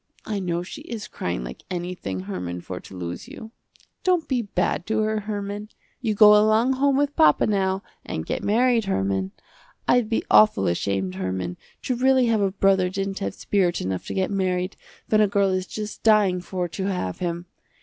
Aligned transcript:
I 0.25 0.39
know 0.39 0.63
she 0.63 0.81
is 0.81 1.07
crying 1.07 1.43
like 1.43 1.61
anything 1.69 2.21
Herman 2.21 2.61
for 2.61 2.79
to 2.79 2.97
lose 2.97 3.27
you. 3.27 3.51
Don't 4.03 4.27
be 4.27 4.41
bad 4.41 4.87
to 4.87 5.01
her 5.01 5.19
Herman. 5.19 5.69
You 6.01 6.15
go 6.15 6.31
along 6.31 6.73
home 6.73 6.97
with 6.97 7.15
papa 7.15 7.45
now 7.45 7.83
and 8.03 8.25
get 8.25 8.43
married 8.43 8.85
Herman. 8.85 9.31
I'd 9.87 10.09
be 10.09 10.23
awful 10.31 10.65
ashamed 10.65 11.13
Herman, 11.13 11.55
to 11.83 11.93
really 11.95 12.25
have 12.25 12.41
a 12.41 12.49
brother 12.49 12.89
didn't 12.89 13.19
have 13.19 13.35
spirit 13.35 13.79
enough 13.79 14.07
to 14.07 14.15
get 14.15 14.31
married, 14.31 14.75
when 15.07 15.21
a 15.21 15.27
girl 15.27 15.49
is 15.51 15.67
just 15.67 16.01
dying 16.01 16.41
for 16.41 16.67
to 16.69 16.85
have 16.87 17.19
him. 17.19 17.45